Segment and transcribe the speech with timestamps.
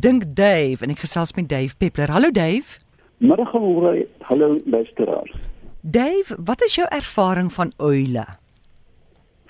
[0.00, 2.10] Dink Dave en ek gesels met Dave Peppler.
[2.14, 2.78] Hallo Dave.
[3.18, 4.04] Middag môre.
[4.28, 5.32] Hallo luisteraars.
[5.80, 8.24] Dave, wat is jou ervaring van uile?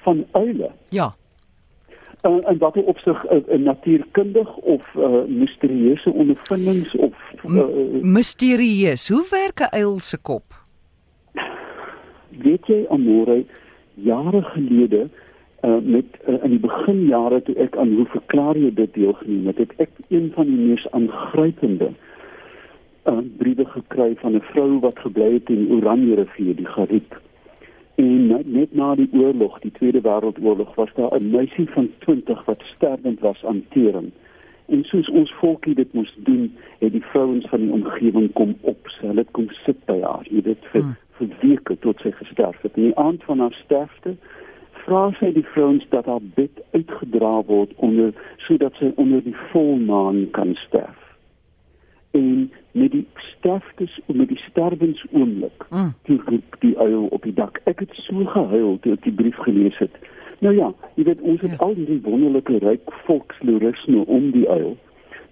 [0.04, 0.70] Van uile?
[0.94, 1.10] Ja.
[2.22, 7.64] Uh, en wat opsig 'n uh, natuurkundig of uh, misterieuse ondervindings of uh,
[8.02, 9.08] misterieus.
[9.08, 10.44] Hoe werk 'n uil se kop?
[12.28, 13.44] Weet jy amore
[13.94, 15.08] jare gelede
[15.62, 19.58] uh, met uh, in die beginjare toe ek aan hoe verklaar jy dit deelgeneem het,
[19.58, 21.90] het ek een van die mees aangrypende
[23.08, 27.20] uh, briewe gekry van 'n vrou wat gebly het in Oranje rivier, die Gariep.
[27.98, 32.62] En net na die oorlog, die Tweede Wêreldoorlog, was daar 'n meisie van 20 wat
[32.76, 34.10] sterwend was aan tering.
[34.66, 38.88] En soos ons volkie dit moes doen, het die vrouens van die omgewing kom op,
[39.00, 40.96] hulle het kom sit by haar, jy weet vir hmm.
[41.18, 42.76] vir weke tot sy gesterf het.
[42.76, 44.16] In die aand van haar sterfte
[44.88, 48.14] vra sy die vrouens dat haar bed uitgedra word onder
[48.46, 50.96] sodat sy onder die volmaan kan sterf.
[52.16, 53.04] En met die
[53.36, 55.92] sterftes en met die sterwensoomblik mm.
[56.08, 57.60] toe roep die uil op die dak.
[57.68, 60.00] Ek het so gehuil toe ek die brief gelees het.
[60.40, 61.60] Nou ja, jy weet ons het ja.
[61.66, 64.76] al hierdie wonderlike ryk volkslorisme om die uil.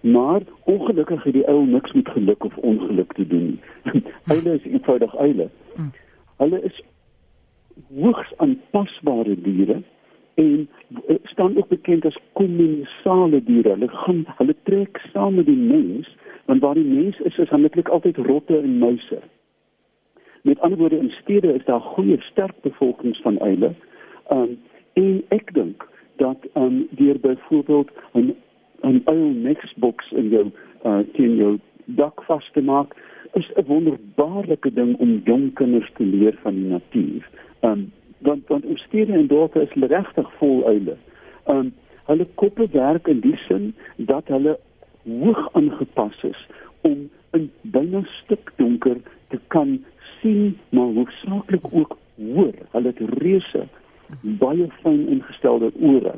[0.06, 3.56] Maar ongelukkig het die uil niks met geluk of ongeluk te doen.
[4.32, 5.48] Uile is eenvoudig uile.
[5.76, 5.92] Mm.
[6.36, 6.82] Hulle is
[7.94, 9.82] hoogs aanpasbare diere
[10.34, 10.68] en
[11.06, 13.68] eh, staan ook bekend as kommensale diere.
[13.68, 17.88] Hulle gaan hulle trek saam met die mens, want waar die mens is, is aanliklik
[17.88, 19.20] altyd rotte en muise.
[20.42, 23.74] Met ander woorde in stede is daar goeie sterk bevolkings van uile.
[24.34, 24.58] Um
[24.92, 28.36] en ek dink dat um deur byvoorbeeld 'n
[28.82, 30.46] 'n uil nextbox in jou
[30.84, 32.94] uh teen jou dak vas te maak
[33.32, 37.28] is 'n wonderbaarlike ding om jong kinders te leer van die natuur.
[37.60, 40.96] Um want want ons stede en dorpe is regtig vol uile.
[41.44, 41.74] Um
[42.06, 44.58] hulle koppe werk in die sin dat hulle
[45.04, 46.46] hoog aangepas is
[46.80, 48.96] om in byna stik donker
[49.28, 49.84] te kan
[50.20, 52.54] sien maar hoofsaaklik ook hoor.
[52.70, 53.66] Hulle het reuse
[54.40, 56.14] baie fyn ingestelde ore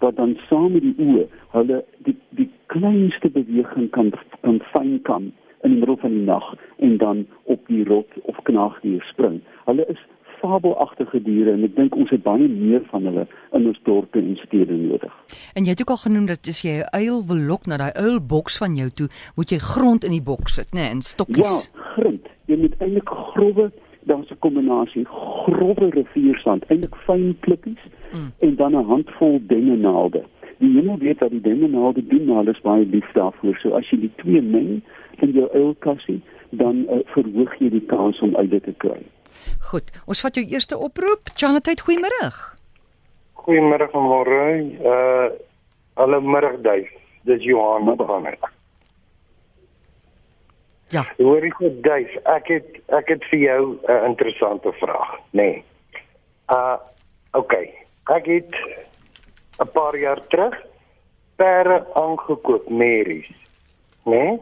[0.00, 5.28] wat dan saam met die oë hulle die die kleinste beweging kan kan fyn kan
[5.62, 6.46] in die middel van die nag
[6.86, 9.40] en dan op die rot of knaagdier spring.
[9.66, 10.00] Hulle is
[10.40, 14.36] fabelagtige diere en ek dink ons het baie meer van hulle in ons dorpe en
[14.44, 15.12] stede nodig.
[15.54, 17.92] En jy het ook al genoem dat as jy 'n uil wil lok na daai
[17.92, 21.70] uilboks van jou toe, moet jy grond in die boks sit, né, nee, in stokkies.
[21.74, 22.26] Ja, grond.
[22.46, 23.70] Jy moet eintlik growwe,
[24.02, 28.32] daar's 'n kombinasie growwe riviersand, eintlik fyn klippies mm.
[28.38, 30.24] en dan 'n handvol dennenaalde.
[30.58, 33.56] Die jy moet weet dat die dennenaalde doen maar alles baie lief daarvoor.
[33.62, 34.82] So as jy die twee meng
[35.20, 39.00] in jou uilkassie, dan uh, verhoog jy die kans om uit dit te kry.
[39.70, 41.32] Goed, ons vat jou eerste oproep.
[41.34, 42.30] Chanatay, goeiemôre.
[43.44, 44.40] Goeiemôre vanmôre.
[44.80, 45.28] Uh
[46.00, 46.88] alle middag duif.
[47.28, 48.44] Dis Johan wat gaan het.
[50.94, 51.04] Ja.
[51.18, 52.14] Hoor ek goed duif.
[52.24, 55.42] Ek het ek het vir jou 'n uh, interessante vraag, nê.
[55.42, 55.64] Nee.
[56.48, 56.78] Uh
[57.32, 57.74] okay.
[58.16, 58.54] Ek het
[59.60, 60.56] 'n paar jaar terug
[61.36, 63.28] pere aangekoop, Mary's.
[64.04, 64.24] Né?
[64.24, 64.40] Nee?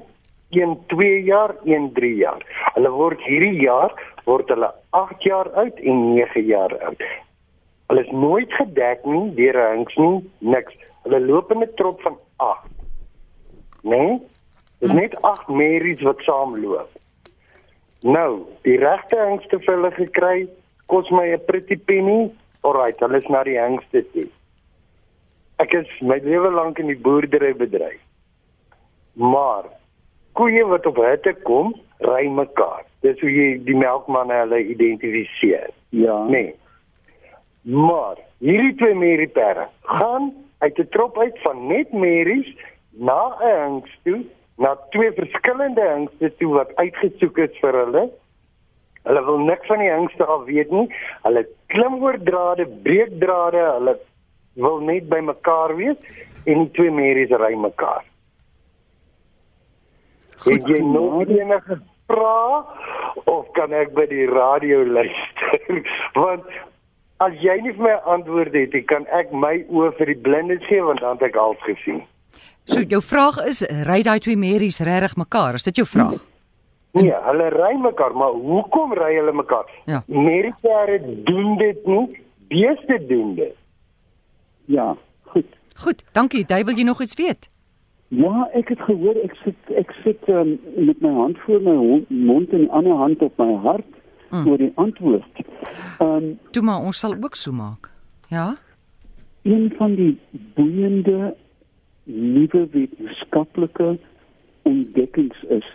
[0.51, 2.68] een 2 jaar, een 3 jaar.
[2.79, 3.91] Hulle word hierdie jaar
[4.29, 7.01] word hulle 8 jaar oud en 9 jaar oud.
[7.91, 10.19] Hulle is nooit gedek nie deur 'n hinks nie,
[10.55, 10.75] niks.
[11.03, 12.71] Hulle loop in 'n trop van 8.
[13.83, 14.21] Nee?
[14.79, 16.91] Dis net 8 merries wat saamloop.
[18.03, 20.49] Nou, die regte hingste vir hulle gekry,
[20.87, 22.31] kos my 'n pretty penny.
[22.63, 24.29] Alrite, hulle is na die hingste toe.
[25.59, 27.99] Ek is my lewe lank in die boerderybedryf.
[29.15, 29.65] Maar
[30.39, 31.75] koeie wat op hitte kom,
[32.07, 32.85] ry mekaar.
[33.03, 35.71] Dis hoe jy die melkmanne hulle identifiseer.
[35.91, 36.23] Ja.
[36.31, 36.55] Nee.
[37.63, 42.49] Maar hierdie twee merriepere gaan uit 'n trop uit van net merries
[42.91, 44.25] na 'n hings toe,
[44.57, 48.11] na twee verskillende hingste toe wat uitgesoek is vir hulle.
[49.03, 50.95] Hulle wil niks van die hingste af weet nie.
[51.23, 53.99] Hulle klim oor drade, breek drade, hulle
[54.55, 55.97] wil net by mekaar wees
[56.45, 58.05] en die twee merries ry mekaar.
[60.45, 62.63] Goed, jy nog enige vrae
[63.25, 65.83] of kan ek by die radio luister?
[66.15, 66.47] Want
[67.25, 70.85] as jy nie vir my antwoord het, kan ek my oë vir die blindes gee
[70.87, 72.05] want dan het ek al gesien.
[72.69, 75.57] So jou vraag is, ry daai twee merries regtig mekaar?
[75.59, 76.19] Is dit jou vraag?
[76.97, 79.69] Nee, hulle ry mekaar, maar hoekom ry hulle mekaar?
[79.91, 80.03] Ja.
[80.07, 83.55] Merriepare doen dit nie, beeste doen dit.
[84.69, 84.95] Ja,
[85.33, 85.47] goed.
[85.79, 86.45] Goed, dankie.
[86.49, 87.49] Jy wil jy nog iets weet?
[88.09, 91.77] Ja, ek het gehoor ek sit ek sit um, met my hand voor my
[92.09, 93.91] mond en die ander hand op my hart
[94.31, 94.47] mm.
[94.49, 95.43] oor die antwoord.
[95.99, 97.91] Ehm um, toe maar ons sal ook so maak.
[98.33, 98.57] Ja.
[99.43, 100.19] Een van die
[100.57, 101.35] boeiende
[102.05, 103.99] nuwe wetenskaplike
[104.63, 105.69] ontdekkings is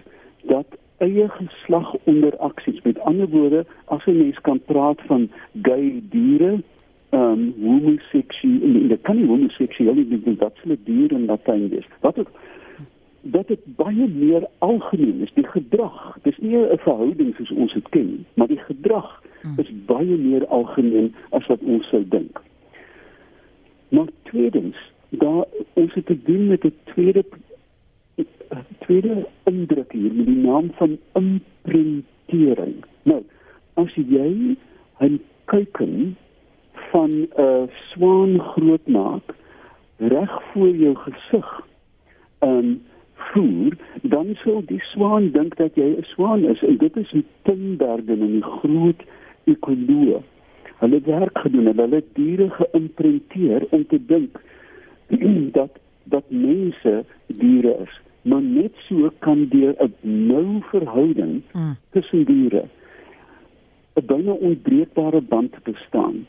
[0.49, 0.65] dat
[0.97, 5.29] eie geslaginteracties met ander woorde as 'n mens kan praat van
[5.61, 6.63] gay diere
[7.13, 11.69] ehm um, homoseksueel en dit kan nie homoseksueel nie dit dat hulle diere in Latyn
[11.79, 12.31] is wat ook
[13.35, 17.89] dat dit baie meer algemeen is die gedrag dis nie 'n verhouding soos ons dit
[17.89, 19.11] ken maar die gedrag
[19.41, 19.59] hmm.
[19.59, 22.41] is baie meer algemeen as wat ons sou dink
[23.89, 24.77] maar tweedens
[25.09, 27.23] daar ons het te doen met 'n tweede
[28.79, 32.83] tweede indruk hier met die naam van imprintering.
[33.03, 33.23] Nou,
[33.73, 34.57] as jy
[34.99, 36.17] 'n kuiken
[36.93, 39.35] van 'n uh, swaan groot maak
[39.97, 41.49] reg voor jou gesig
[42.39, 42.81] en
[43.15, 47.25] voer, dan sou die swaan dink dat jy 'n swaan is en dit is die
[47.41, 49.01] Tinbergen en die groot
[49.43, 50.21] ekoloë.
[50.83, 54.41] Hulle werk gedoen, hulle het diere geïmprinteer om te dink
[55.59, 61.75] dat dat mense diere is maar net so kan deur 'n nou verhouding mm.
[61.89, 62.63] tussen diere
[63.95, 66.25] 'n byna onbreekbare band bestaan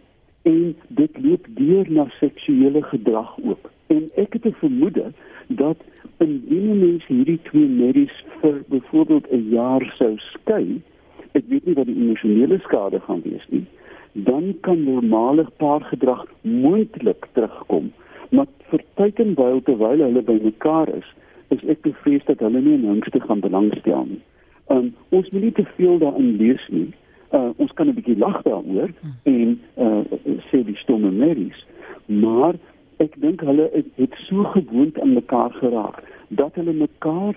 [0.50, 5.06] en dit loop deur na seksuele gedrag ook en ek het 'n vermoede
[5.48, 5.76] dat
[6.18, 10.80] indien mense hierdie twee merries vir byvoorbeeld 'n jaar sou skei
[11.32, 13.66] ek weet nie wat die emosionele skade gaan wees nie
[14.12, 17.92] dan kan normale paargedrag moontlik terugkom
[18.30, 21.08] maar vir tyd en wyl terwyl hulle by mekaar is
[21.54, 24.20] is ek bevrees dat hulle nie in hangste gaan belangstel nie.
[24.72, 26.88] Um, ons moet nie te veel daarin lees nie.
[27.34, 29.14] Uh, ons kan 'n bietjie lag daaroor hmm.
[29.22, 30.02] en uh,
[31.24, 31.64] merries,
[32.06, 32.58] maar
[33.02, 37.34] ek dink hulle het, het so gewoond aan mekaar geraak dat hulle mekaar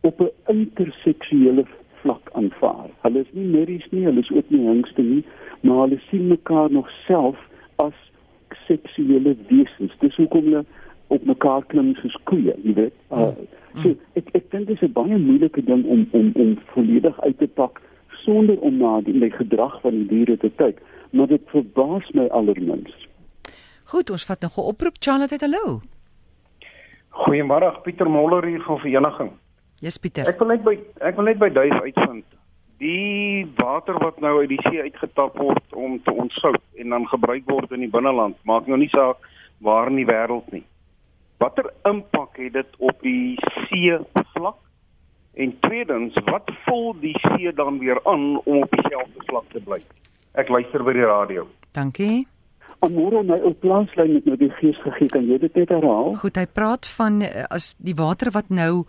[0.00, 1.64] op 'n interseksuele
[2.00, 2.90] vlak aanvaar.
[3.00, 5.24] Hulle is nie merries nie, hulle is ook nie hangste nie,
[5.60, 7.36] maar hulle sien mekaar nog self
[7.76, 7.96] as
[8.66, 9.92] seksuele wesens.
[9.98, 10.64] Dis hoekom hulle
[11.06, 12.96] op mekaar klim soos koeie, jy weet.
[13.12, 13.32] Uh,
[13.82, 17.38] so ek ek dink dit is 'n baie moeilike ding om om om volledig uit
[17.38, 17.80] te pak
[18.24, 20.80] sonder om na die, die gedrag van die diere te kyk,
[21.10, 22.94] maar dit verbaas my allermins.
[23.90, 25.80] Goed, ons vat nog 'n oproep Charlotte, hallo.
[27.10, 29.30] Goeiemôre, Pieter Moller hier van Vereniging.
[29.80, 30.28] Yes, Pieter.
[30.28, 32.24] Ek wil net by ek wil net by duif uitvind.
[32.78, 37.42] Die water wat nou uit die see uitgetap word om te ontsout en dan gebruik
[37.46, 39.16] word in die binneland, maak nou nie saak
[39.58, 40.64] waar in die wêreld nie
[41.40, 43.38] watter impak het dit op die
[43.68, 43.96] see
[44.34, 44.58] vlak?
[45.34, 49.78] En tweedens, wat vul die see dan weer aan om op dieselfde vlak te bly?
[50.38, 51.46] Ek luister by die radio.
[51.72, 52.26] Dankie.
[52.80, 56.14] Amore my op plaaslyn met nou die gees gegee kan jy dit net herhaal?
[56.22, 58.86] Goed, hy praat van eh, as die water wat nou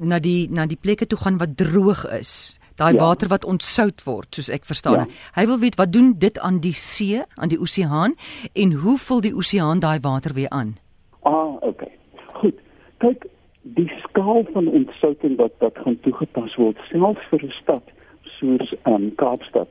[0.00, 2.58] na die na die plekke toe gaan wat droog is.
[2.80, 3.00] Daai ja.
[3.02, 5.04] water wat ontsout word, soos ek verstaan.
[5.04, 5.18] Ja.
[5.36, 8.16] Hy wil weet wat doen dit aan die see, aan die oseaan
[8.56, 10.78] en hoe vul die oseaan daai water weer aan?
[11.28, 11.92] Ah, okay.
[12.40, 12.56] Goed.
[13.04, 13.28] Kyk,
[13.62, 17.82] die skaal van ontsouting wat wat gaan toegepas word selfs vir 'n stad
[18.38, 19.68] soos um, Kaapstad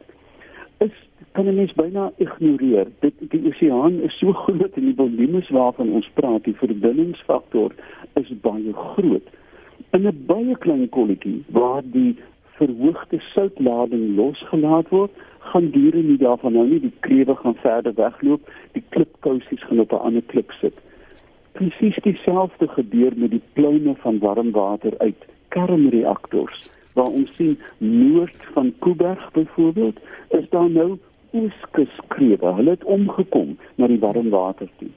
[0.78, 0.92] is
[1.32, 2.88] kan jy mens byna ignoreer.
[3.00, 7.74] Dit die oseaan is so groot en die volumes waarvan ons praat, die verbindingsfaktor
[8.14, 9.28] is baie groot.
[9.92, 12.16] In 'n baie klein kolletjie waar die
[12.60, 18.42] verhoogde soutlading losgelaat word, gaan diere nie daarvan nou nie die krewe gaan verder wegloop,
[18.74, 20.78] die klipkousies gaan op 'n ander klip sit
[21.52, 26.70] presies dieselfde gebeur met die pluime van warm water uit kernreaktors.
[26.94, 30.98] Waar ons sien noord van Kuiberg byvoorbeeld, is daar nou
[31.32, 32.54] ooskuskrewe.
[32.54, 34.90] Hulle het omgekom na die warm water toe.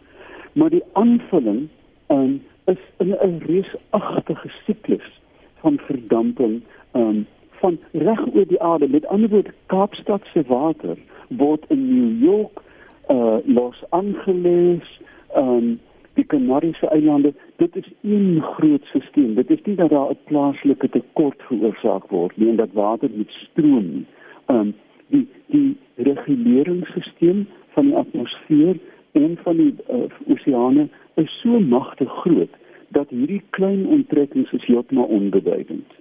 [0.52, 1.68] Maar die aanvulling
[2.08, 5.20] um, is in 'n reusagtige siklus
[5.60, 6.62] van verdamping
[6.92, 8.88] um, van reg oor die aarde.
[8.88, 10.96] Met ander woorde, Kaapstad se water
[11.28, 12.62] word in New York,
[13.10, 15.00] uh, Los Angeles,
[15.36, 15.80] um,
[16.14, 19.34] die Kanariese eilande, dit is een groot stelsel.
[19.34, 23.30] Dit is nie dat daar 'n plaaslike tekort veroorsaak word nie en dat water moet
[23.30, 24.06] stroom nie.
[24.46, 24.74] Um
[25.08, 28.76] die die reguleringsstelsel van die atmosfeer
[29.12, 32.54] en van die uh, oseane is so magtig groot
[32.88, 35.92] dat hierdie klein onttrekkings is heeltemal onbeduidend.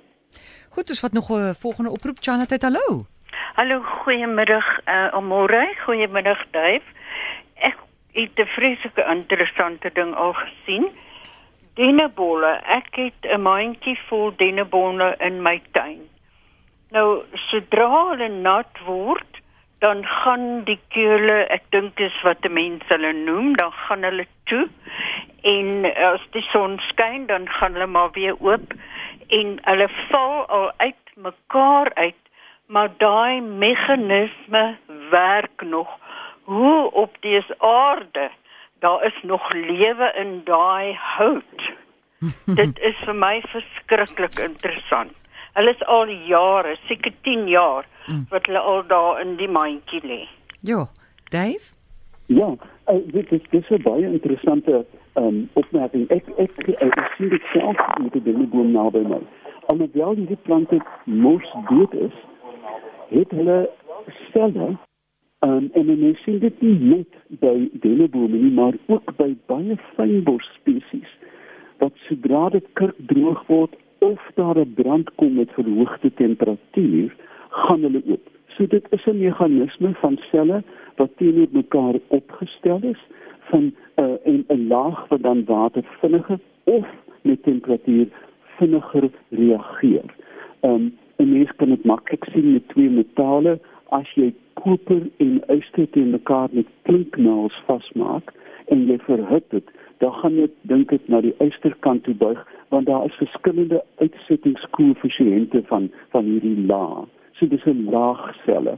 [0.69, 3.05] Goed, dus wat nog 'n uh, volgende oproep Chanat, hallo.
[3.53, 6.83] Hallo, goeiemiddag uh, Amore, goeiemiddag Duif.
[8.13, 10.87] Het 'n vreeslike interessante ding al gesien.
[11.73, 12.59] Dennebolle.
[12.65, 16.09] Ek het 'n mandjie vol dennebolle in my tuin.
[16.91, 19.39] Nou, sodra hulle nat word,
[19.79, 24.25] dan gaan die keule, ek dink dis wat die mense hulle noem, dan gaan hulle
[24.43, 24.67] toe.
[25.41, 28.73] En as die son skyn, dan gaan hulle maar weer oop
[29.31, 32.21] en hulle val al uit mekaar uit,
[32.67, 34.77] maar daai meganisme
[35.09, 35.97] werk nog
[36.51, 38.29] hoe op dese aarde
[38.79, 41.61] daar is nog lewe in daai hout.
[42.59, 45.13] Dit is vir my verskriklik interessant.
[45.53, 47.87] Hulle is al jare, seker 10 jaar
[48.29, 50.19] wat hulle al daar in die mandjie lê.
[50.59, 50.87] Ja,
[51.29, 51.71] Dave?
[52.25, 52.49] Ja,
[52.87, 56.09] uh, dit is dis 'n baie interessante um, opmerking.
[56.09, 59.19] Ek ek, ek, ek sien dit self met die denneboom naby my.
[59.67, 62.15] Alhoewel hierdie plante mos dood is,
[63.09, 63.69] het hulle
[64.31, 64.77] selle
[65.41, 70.47] um, en mense sien dit nie net by dennebome nie, maar ook by baie fynbos
[70.59, 71.09] spesies
[71.81, 73.73] wat sodra dit kirk droog word
[74.05, 77.15] of daar 'n brand kom met verhoogde temperatuur,
[77.49, 78.29] gaan hulle oop.
[78.57, 80.63] So dit is 'n meganisme van selle
[80.95, 83.01] wat teenoor mekaar opgestel is
[83.49, 86.87] van 'n uh, 'n 'n laag wat dan water vinniger of
[87.21, 88.07] met temperatuur
[88.57, 90.09] vinniger reageer.
[90.61, 95.89] Um, 'n Mens kan dit maklik sien met twee metale as jy koper en yster
[95.91, 98.33] teen mekaar met klinknaels vasmaak
[98.73, 99.67] en jy verhit dit,
[99.97, 102.39] dan gaan jy dink dit na die ysterkant toe buig
[102.71, 107.07] want daar is verskillende uitsettingskoëffisiënte van van hierdie laag.
[107.35, 108.77] So dis 'n laagselle.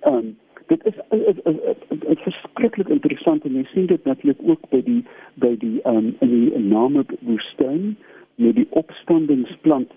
[0.00, 5.04] Ehm um, dit is 'n verskriklik interessant en jy sien dit natuurlik ook by die
[5.34, 7.96] by die um, in die name woestyn
[8.34, 9.90] met die opstandingsplant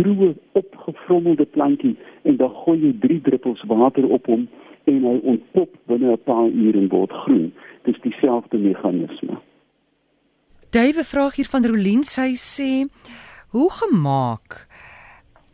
[0.00, 4.48] droë opgevrommelde plantjie en dan gooi jy 3 druppels water op hom
[4.90, 7.52] en hy ontpop binne 'n paar ure en word groen.
[7.84, 9.38] Dis dieselfde meganisme.
[10.70, 12.86] Dave vraag hier van Rolien, sy sê:
[13.50, 14.66] "Hoe gemaak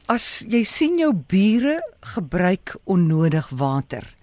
[0.09, 4.16] as jy sien jou bure gebruik onnodig water?"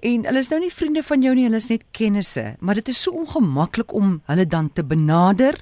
[0.00, 2.88] En hulle is nou nie vriende van jou nie, hulle is net kennisse, maar dit
[2.88, 5.58] is so ongemaklik om hulle dan te benader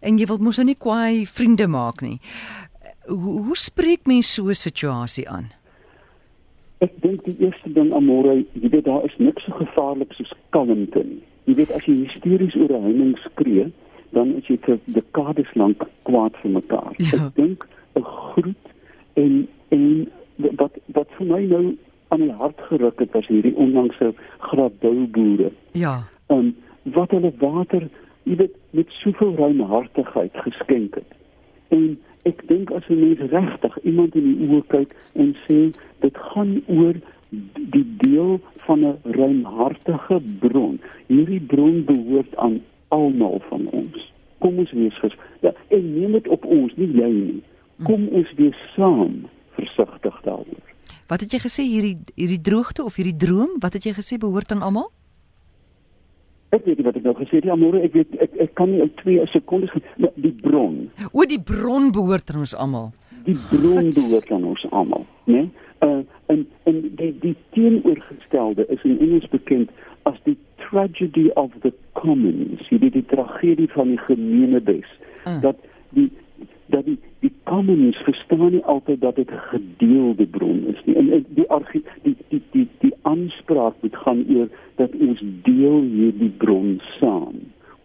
[0.00, 2.20] en jy wil mos nou nie kwaai vriende maak nie.
[3.08, 5.50] Hoe, hoe spreek mens so 'n situasie aan?
[6.78, 11.02] Ek dink die eerste ding amore, jy weet daar is niks so gevaarlik soos kalmte
[11.04, 11.22] nie.
[11.44, 13.72] Jy weet as jy hysteries oor 'n heining skree,
[14.12, 16.94] dan is jy vir dekades lank kwaad vir mekaar.
[16.96, 17.26] Ja.
[17.26, 17.66] Ek dink
[17.96, 18.66] 'n groet
[19.14, 21.76] en en wat wat vir my nou
[22.10, 24.12] aan die hart geruk het was hierdie onlangse
[24.50, 25.50] gradou boere.
[25.78, 26.02] Ja.
[26.26, 27.88] Um wat hulle water,
[28.24, 31.12] jy weet, met soveel ruimhartigheid geskenk het.
[31.68, 31.98] En
[32.28, 35.58] ek dink as 'n mens regtig iemand in die oë kyk en sê
[36.00, 36.96] dit gaan oor
[37.74, 40.80] die deel van 'n ruimhartige bron.
[41.06, 44.12] Hierdie bron behoort aan almal van ons.
[44.38, 45.16] Kom ons wees ges.
[45.40, 47.42] Ja, en neem dit op ons, nie jy nie.
[47.82, 50.59] Kom ons wees saam versigtig daaroor.
[51.10, 54.52] Wat het jy gesê hierdie hierdie droogte of hierdie droom, wat het jy gesê behoort
[54.54, 54.90] aan almal?
[56.54, 58.70] Ek weet nie wat ek nou gesê het nie, môre ek weet ek ek kan
[58.70, 60.84] nie in 2 sekondes die bron.
[61.10, 62.92] O, die bron behoort aan ons almal.
[63.26, 65.48] Die bron behoort aan ons almal, né?
[65.82, 69.70] Uh en en die die teenoorgestelde is in Engels bekend
[70.06, 74.90] as die tragedy of the commons, die die tragedie van die gemeenebes.
[75.24, 75.40] Mm.
[75.42, 75.58] Dat
[75.98, 76.10] die
[76.70, 76.98] dat die
[77.50, 80.96] commons verstaan nie altyd dat dit 'n gedeelde bron is nie.
[80.96, 86.32] En, die argie, die die die die aanspraak moet gaan oor dat ons deel hierdie
[86.42, 87.36] bron saam.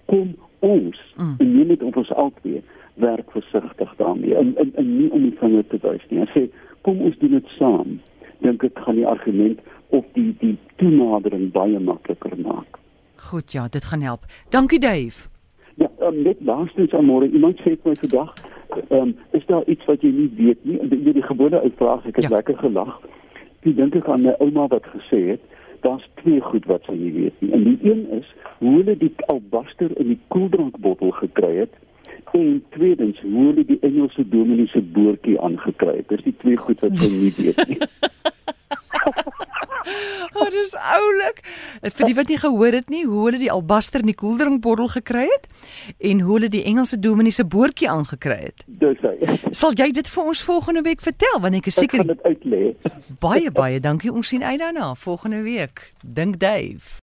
[0.05, 1.35] Kom ons Mm.
[1.37, 2.61] en neem dit op ons albei
[2.95, 6.21] werk versigtig daarmee en, en en nie om die vinger te wys nie.
[6.21, 6.49] Ek sê
[6.81, 7.99] kom ons doen dit saam.
[8.39, 12.79] Dink ek gaan die argument of die die toenadering baie makliker maak.
[13.15, 14.25] Goed ja, dit gaan help.
[14.49, 15.29] Dankie Dave.
[15.75, 18.33] Ja, um, net laastens aan môre iemand sê vir my vandag,
[18.89, 20.79] ehm um, is daar iets wat jy nie weet nie?
[20.89, 22.35] Die, die gewone uitvraag, ek het Ja.
[22.35, 22.99] lekker gelag.
[23.65, 25.41] Ek dink ek aan my ouma wat gesê het,
[25.81, 27.51] daar's twee goed wat sy nie weet nie.
[27.51, 28.27] En die een is
[28.59, 31.73] hoe hulle die albaster in die koeldrankbottel gekry het
[32.33, 36.07] en tweedens hoe hulle die Engelse dominee se boortjie aangekry het.
[36.09, 37.77] Dis die twee goed wat sy nie weet nie.
[40.35, 41.37] Oh, dis oulik.
[41.95, 45.23] Vir die wat nie gehoor het nie, hoe hulle die albaster in die koeldrankbottel gekry
[45.29, 45.45] het
[46.03, 48.65] en hoe hulle die Engelse dominee se boortjie aangekry het.
[48.67, 49.37] Dis hy.
[49.55, 52.27] Sal jy dit vir ons volgende week vertel want ek is Ek gaan seker dit
[52.27, 52.61] uitlê.
[53.23, 54.11] baie baie dankie.
[54.11, 55.85] Ons sien uit daarna volgende week.
[56.03, 56.99] Dink Dave.